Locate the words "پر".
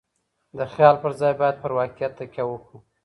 1.03-1.11, 1.61-1.71